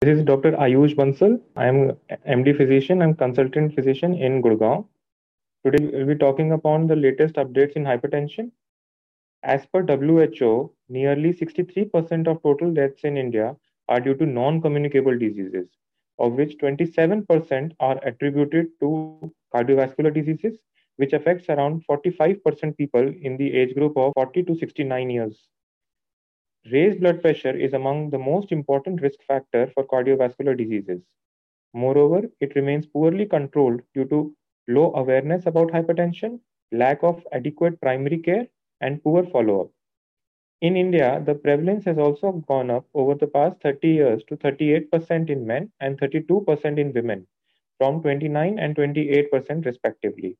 This 0.00 0.18
is 0.18 0.24
Dr. 0.24 0.52
Ayush 0.52 0.94
Bansal. 0.94 1.40
I 1.56 1.66
am 1.66 1.96
MD 2.24 2.56
physician 2.56 3.02
and 3.02 3.18
consultant 3.18 3.74
physician 3.74 4.14
in 4.14 4.40
Gurgaon. 4.40 4.86
Today 5.64 5.90
we'll 5.92 6.06
be 6.06 6.14
talking 6.14 6.52
upon 6.52 6.86
the 6.86 6.94
latest 6.94 7.34
updates 7.34 7.72
in 7.72 7.82
hypertension. 7.82 8.52
As 9.42 9.66
per 9.66 9.82
WHO, 9.82 10.72
nearly 10.88 11.32
63% 11.32 12.28
of 12.28 12.40
total 12.44 12.72
deaths 12.72 13.02
in 13.02 13.16
India 13.16 13.56
are 13.88 13.98
due 13.98 14.14
to 14.14 14.24
non-communicable 14.24 15.18
diseases, 15.18 15.66
of 16.20 16.34
which 16.34 16.58
27% 16.58 17.72
are 17.80 17.98
attributed 18.04 18.68
to 18.78 19.32
cardiovascular 19.52 20.14
diseases, 20.14 20.58
which 20.98 21.12
affects 21.12 21.48
around 21.48 21.84
45% 21.90 22.76
people 22.76 23.12
in 23.22 23.36
the 23.36 23.52
age 23.52 23.74
group 23.74 23.96
of 23.96 24.12
40 24.14 24.44
to 24.44 24.54
69 24.54 25.10
years. 25.10 25.48
Raised 26.70 27.00
blood 27.00 27.20
pressure 27.20 27.56
is 27.56 27.72
among 27.72 28.10
the 28.10 28.18
most 28.18 28.52
important 28.52 29.02
risk 29.02 29.20
factor 29.24 29.66
for 29.74 29.84
cardiovascular 29.84 30.56
diseases. 30.56 31.02
Moreover, 31.72 32.30
it 32.40 32.54
remains 32.54 32.86
poorly 32.86 33.26
controlled 33.26 33.82
due 33.94 34.04
to 34.06 34.36
low 34.68 34.92
awareness 34.94 35.46
about 35.46 35.72
hypertension, 35.72 36.40
lack 36.70 37.02
of 37.02 37.26
adequate 37.32 37.80
primary 37.80 38.18
care, 38.18 38.46
and 38.80 39.02
poor 39.02 39.24
follow-up. 39.24 39.70
In 40.60 40.76
India, 40.76 41.22
the 41.26 41.34
prevalence 41.34 41.84
has 41.86 41.98
also 41.98 42.32
gone 42.32 42.70
up 42.70 42.86
over 42.94 43.14
the 43.14 43.26
past 43.26 43.60
30 43.62 43.88
years 43.88 44.24
to 44.24 44.36
38% 44.36 45.30
in 45.30 45.46
men 45.46 45.72
and 45.80 45.98
32% 45.98 46.78
in 46.78 46.92
women, 46.92 47.26
from 47.78 48.02
29 48.02 48.58
and 48.58 48.76
28% 48.76 49.64
respectively. 49.66 50.36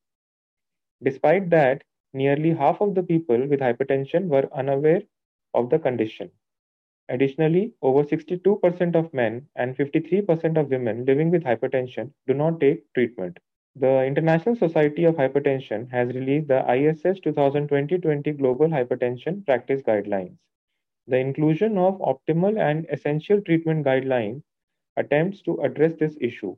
Despite 1.03 1.51
that, 1.51 1.83
nearly 2.12 2.51
half 2.51 2.81
of 2.81 2.95
the 2.95 3.03
people 3.03 3.47
with 3.48 3.61
hypertension 3.61 4.29
were 4.29 4.48
unaware 4.55 5.03
of 5.55 5.71
the 5.71 5.79
condition. 5.79 6.31
Additionally, 7.09 7.75
over 7.83 8.03
62% 8.03 8.95
of 8.95 9.13
men 9.13 9.47
and 9.57 9.77
53% 9.77 10.57
of 10.57 10.71
women 10.71 11.05
living 11.05 11.31
with 11.31 11.45
hypertension 11.45 12.13
do 12.27 12.35
not 12.35 12.61
take 12.61 12.93
treatment. 12.95 13.39
The 13.77 14.05
International 14.05 14.57
Society 14.57 15.05
of 15.05 15.17
Hypertension 15.17 15.91
has 15.91 16.09
released 16.15 16.49
the 16.49 16.65
ISH 16.71 17.21
2020-20 17.21 18.39
Global 18.39 18.69
Hypertension 18.69 19.45
Practice 19.47 19.83
Guidelines. 19.83 20.39
The 21.07 21.19
inclusion 21.19 21.77
of 21.79 21.99
optimal 21.99 22.61
and 22.61 22.87
essential 22.91 23.41
treatment 23.43 23.85
guidelines 23.85 24.43
attempts 24.97 25.43
to 25.43 25.61
address 25.63 25.95
this 25.95 26.17
issue. 26.21 26.57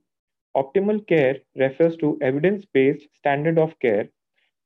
Optimal 0.57 1.07
care 1.07 1.41
refers 1.57 1.97
to 1.97 2.19
evidence-based 2.21 3.09
standard 3.15 3.59
of 3.59 3.79
care 3.79 4.09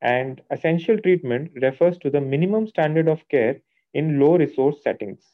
and 0.03 0.43
essential 0.51 0.99
treatment 0.99 1.53
refers 1.63 1.99
to 1.99 2.11
the 2.11 2.21
minimum 2.21 2.67
standard 2.67 3.09
of 3.09 3.29
care 3.29 3.61
in 3.95 4.21
low 4.21 4.37
resource 4.37 4.83
settings. 4.83 5.25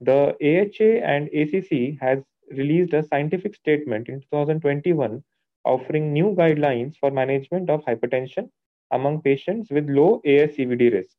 The 0.00 0.36
AHA 0.50 1.04
and 1.04 1.28
ACC 1.28 1.98
has 2.00 2.22
released 2.50 2.92
a 2.92 3.02
scientific 3.02 3.54
statement 3.54 4.08
in 4.08 4.20
2021 4.20 5.22
offering 5.64 6.12
new 6.12 6.34
guidelines 6.34 6.96
for 6.96 7.10
management 7.10 7.70
of 7.70 7.84
hypertension 7.84 8.50
among 8.90 9.22
patients 9.22 9.70
with 9.70 9.88
low 9.88 10.20
ASCVD 10.26 10.92
risk. 10.92 11.16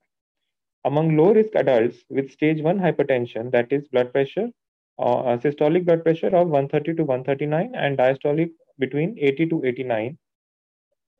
Among 0.85 1.15
low 1.15 1.33
risk 1.33 1.55
adults 1.55 2.03
with 2.09 2.31
stage 2.31 2.61
1 2.61 2.77
hypertension, 2.77 3.51
that 3.51 3.71
is 3.71 3.87
blood 3.87 4.11
pressure, 4.11 4.49
uh, 4.99 5.37
systolic 5.37 5.85
blood 5.85 6.03
pressure 6.03 6.35
of 6.35 6.49
130 6.49 6.95
to 6.95 7.03
139 7.03 7.73
and 7.73 7.97
diastolic 7.97 8.51
between 8.79 9.17
80 9.17 9.47
to 9.47 9.65
89, 9.65 10.17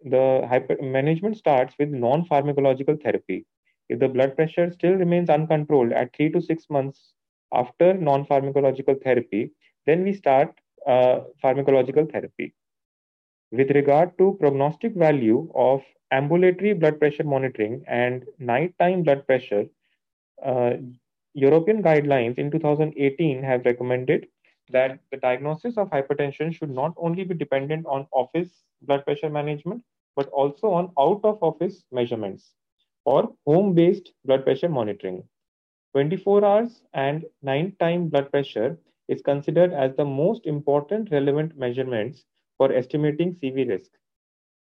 the 0.06 0.46
hyper 0.50 0.78
management 0.82 1.38
starts 1.38 1.74
with 1.80 1.90
non 1.90 2.26
pharmacological 2.26 3.02
therapy. 3.02 3.46
If 3.90 4.00
the 4.00 4.08
blood 4.08 4.36
pressure 4.36 4.72
still 4.72 4.94
remains 4.94 5.30
uncontrolled 5.30 5.92
at 5.92 6.16
three 6.16 6.30
to 6.32 6.42
six 6.42 6.70
months 6.70 7.14
after 7.54 7.94
non 7.94 8.26
pharmacological 8.26 9.04
therapy, 9.04 9.52
then 9.86 10.04
we 10.04 10.14
start 10.14 10.54
uh, 10.88 11.22
pharmacological 11.44 12.12
therapy. 12.12 12.54
With 13.52 13.70
regard 13.72 14.18
to 14.18 14.38
prognostic 14.40 14.96
value 14.96 15.52
of 15.54 15.82
ambulatory 16.12 16.74
blood 16.74 17.00
pressure 17.00 17.24
monitoring 17.24 17.84
and 17.88 18.26
nighttime 18.40 19.04
blood 19.04 19.28
pressure, 19.28 19.66
uh, 20.44 20.74
European 21.34 21.84
guidelines 21.84 22.38
in 22.38 22.52
2018 22.52 23.44
have 23.44 23.66
recommended 23.66 24.28
that 24.70 25.00
the 25.12 25.18
diagnosis 25.18 25.78
of 25.78 25.90
hypertension 25.90 26.54
should 26.54 26.70
not 26.70 26.94
only 26.98 27.24
be 27.24 27.36
dependent 27.36 27.86
on 27.86 28.08
office 28.12 28.64
blood 28.84 29.04
pressure 29.06 29.30
management, 29.30 29.84
but 30.16 30.28
also 30.30 30.72
on 30.72 30.92
out 30.98 31.22
of 31.24 31.42
office 31.42 31.84
measurements 31.92 32.54
or 33.06 33.34
home-based 33.46 34.12
blood 34.26 34.44
pressure 34.44 34.70
monitoring. 34.70 35.24
24 35.94 36.44
hours 36.44 36.82
and 36.94 37.26
9 37.42 37.76
time 37.80 38.10
blood 38.10 38.32
pressure 38.32 38.78
is 39.08 39.22
considered 39.22 39.74
as 39.74 39.96
the 39.96 40.06
most 40.06 40.46
important 40.46 41.12
relevant 41.12 41.56
measurements 41.58 42.26
for 42.58 42.72
estimating 42.72 43.36
CV 43.36 43.68
risk. 43.70 43.92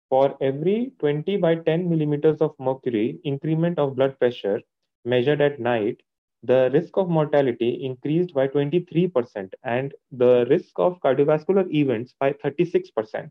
For 0.09 0.37
every 0.41 0.93
20 0.99 1.37
by 1.37 1.57
10 1.57 1.89
millimeters 1.89 2.41
of 2.41 2.55
mercury 2.59 3.21
increment 3.25 3.79
of 3.79 3.97
blood 3.97 4.19
pressure 4.19 4.61
measured 5.05 5.41
at 5.41 5.61
night, 5.61 6.03
the 6.43 6.71
risk 6.73 6.97
of 6.97 7.09
mortality 7.09 7.85
increased 7.85 8.33
by 8.33 8.49
23% 8.49 9.53
and 9.63 9.95
the 10.11 10.47
risk 10.49 10.79
of 10.79 10.99
cardiovascular 11.01 11.71
events 11.73 12.15
by 12.19 12.33
36%. 12.33 13.31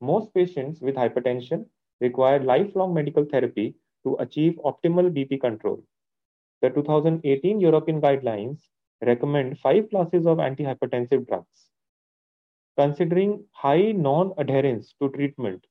Most 0.00 0.32
patients 0.34 0.80
with 0.80 0.94
hypertension 0.94 1.66
require 2.00 2.40
lifelong 2.40 2.94
medical 2.94 3.24
therapy 3.24 3.74
to 4.06 4.16
achieve 4.20 4.58
optimal 4.64 5.10
BP 5.10 5.40
control. 5.40 5.82
The 6.62 6.70
2018 6.70 7.60
European 7.60 8.00
guidelines 8.00 8.60
recommend 9.02 9.58
five 9.58 9.90
classes 9.90 10.26
of 10.26 10.38
antihypertensive 10.38 11.26
drugs. 11.26 11.70
Considering 12.78 13.44
high 13.52 13.92
non 13.92 14.32
adherence 14.38 14.94
to 15.02 15.10
treatment, 15.10 15.66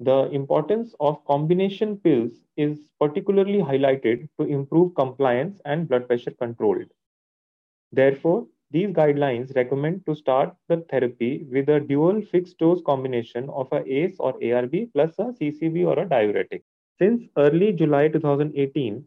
the 0.00 0.30
importance 0.30 0.94
of 0.98 1.24
combination 1.26 1.98
pills 1.98 2.32
is 2.56 2.88
particularly 2.98 3.58
highlighted 3.58 4.28
to 4.40 4.46
improve 4.46 4.94
compliance 4.94 5.60
and 5.64 5.88
blood 5.88 6.08
pressure 6.08 6.32
control. 6.32 6.78
Therefore, 7.92 8.46
these 8.70 8.90
guidelines 8.90 9.54
recommend 9.54 10.04
to 10.06 10.16
start 10.16 10.56
the 10.68 10.78
therapy 10.90 11.44
with 11.50 11.68
a 11.68 11.80
dual 11.80 12.22
fixed 12.22 12.58
dose 12.58 12.82
combination 12.82 13.48
of 13.50 13.72
a 13.72 13.86
ACE 13.86 14.16
or 14.18 14.32
ARB 14.40 14.92
plus 14.92 15.14
a 15.18 15.32
CCB 15.32 15.86
or 15.86 15.98
a 16.00 16.08
diuretic. 16.08 16.64
Since 16.98 17.28
early 17.36 17.72
July 17.72 18.08
2018, 18.08 19.04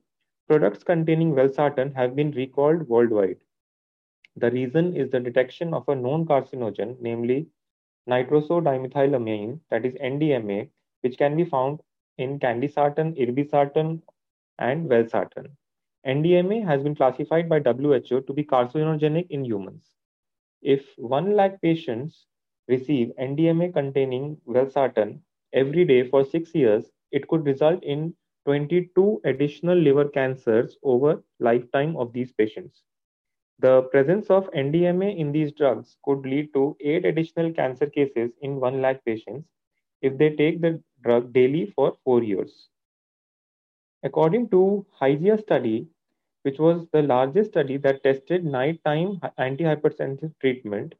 products 0.48 0.84
containing 0.84 1.34
valsartan 1.34 1.94
have 1.96 2.16
been 2.16 2.32
recalled 2.32 2.88
worldwide. 2.88 3.38
The 4.36 4.52
reason 4.52 4.96
is 4.96 5.10
the 5.10 5.20
detection 5.20 5.74
of 5.74 5.88
a 5.88 5.96
known 5.96 6.26
carcinogen, 6.26 6.98
namely 7.00 7.48
nitrosodimethylamine, 8.10 9.60
that 9.70 9.86
is 9.86 9.94
NDMA, 9.96 10.70
which 11.02 11.18
can 11.18 11.38
be 11.38 11.46
found 11.46 11.82
in 12.18 12.40
candesartan, 12.40 13.18
irbesartan, 13.18 14.02
and 14.60 14.90
valsartan. 14.90 15.48
NDMA 16.06 16.66
has 16.66 16.84
been 16.84 16.96
classified 16.96 17.48
by 17.48 17.60
WHO 17.60 18.22
to 18.22 18.34
be 18.34 18.44
carcinogenic 18.44 19.28
in 19.30 19.46
humans. 19.46 19.92
If 20.62 20.86
1 20.98 21.36
lakh 21.36 21.62
patients 21.62 22.26
receive 22.68 23.12
NDMA 23.20 23.74
containing 23.74 24.38
valsartan 24.48 25.20
every 25.54 25.86
day 25.86 26.10
for 26.10 26.26
6 26.26 26.54
years, 26.54 26.92
it 27.12 27.28
could 27.28 27.46
result 27.46 27.84
in 27.84 28.14
22 28.46 29.22
additional 29.26 29.78
liver 29.78 30.08
cancers 30.10 30.78
over 30.84 31.24
lifetime 31.40 31.96
of 31.98 32.14
these 32.14 32.32
patients. 32.32 32.84
The 33.60 33.84
presence 33.84 34.30
of 34.30 34.52
NDMA 34.52 35.18
in 35.18 35.32
these 35.32 35.52
drugs 35.52 35.98
could 36.04 36.26
lead 36.26 36.54
to 36.54 36.78
8 36.80 37.06
additional 37.06 37.52
cancer 37.52 37.88
cases 37.88 38.32
in 38.42 38.60
1 38.60 38.82
lakh 38.82 39.04
patients 39.04 39.50
if 40.02 40.18
they 40.18 40.36
take 40.36 40.62
the 40.62 40.82
drug 41.04 41.34
daily 41.34 41.74
for 41.76 41.96
4 42.04 42.24
years. 42.24 42.70
According 44.04 44.50
to 44.50 44.86
Hygia 44.92 45.40
study, 45.40 45.88
which 46.44 46.60
was 46.60 46.88
the 46.94 47.02
largest 47.02 47.50
study 47.50 47.78
that 47.78 48.04
tested 48.04 48.46
nighttime 48.46 49.20
antihypertensive 49.40 50.34
treatment, 50.40 50.94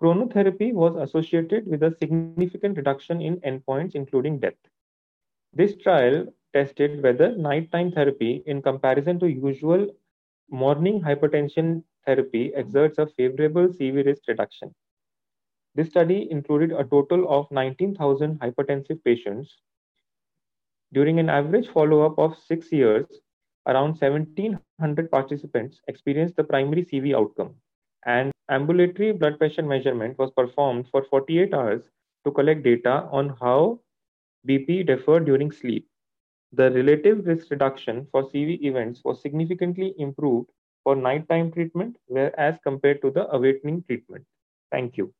chronotherapy 0.00 0.72
was 0.72 0.94
associated 0.96 1.66
with 1.66 1.82
a 1.82 1.96
significant 1.96 2.76
reduction 2.76 3.20
in 3.20 3.40
endpoints, 3.40 3.94
including 3.94 4.38
death. 4.38 4.54
This 5.52 5.76
trial 5.76 6.26
tested 6.54 7.02
whether 7.02 7.34
nighttime 7.36 7.92
therapy, 7.92 8.42
in 8.46 8.62
comparison 8.62 9.18
to 9.20 9.26
usual 9.30 9.88
morning 10.50 11.00
hypertension 11.00 11.82
therapy, 12.06 12.54
exerts 12.54 12.98
a 12.98 13.06
favorable 13.06 13.68
CV 13.68 14.04
risk 14.04 14.22
reduction. 14.28 14.74
This 15.74 15.88
study 15.88 16.30
included 16.30 16.72
a 16.72 16.84
total 16.84 17.28
of 17.28 17.50
19,000 17.50 18.40
hypertensive 18.40 19.02
patients. 19.04 19.56
During 20.92 21.18
an 21.18 21.28
average 21.28 21.68
follow 21.68 22.02
up 22.06 22.18
of 22.18 22.38
six 22.38 22.72
years, 22.72 23.06
around 23.66 24.00
1,700 24.00 25.10
participants 25.10 25.80
experienced 25.88 26.36
the 26.36 26.44
primary 26.44 26.84
CV 26.84 27.14
outcome, 27.14 27.54
and 28.06 28.32
ambulatory 28.50 29.12
blood 29.12 29.38
pressure 29.38 29.62
measurement 29.62 30.18
was 30.18 30.30
performed 30.30 30.88
for 30.90 31.04
48 31.04 31.52
hours 31.52 31.82
to 32.24 32.32
collect 32.32 32.62
data 32.62 33.08
on 33.12 33.36
how 33.40 33.80
BP 34.46 34.82
deferred 34.86 35.24
during 35.26 35.50
sleep. 35.50 35.88
The 36.52 36.70
relative 36.70 37.26
risk 37.26 37.50
reduction 37.50 38.06
for 38.10 38.24
CV 38.30 38.62
events 38.62 39.02
was 39.04 39.20
significantly 39.22 39.94
improved 39.98 40.50
for 40.84 40.94
nighttime 40.96 41.50
treatment 41.52 41.96
where 42.06 42.38
as 42.38 42.58
compared 42.62 43.02
to 43.02 43.10
the 43.10 43.28
awakening 43.34 43.84
treatment. 43.84 44.26
Thank 44.70 44.96
you. 44.96 45.12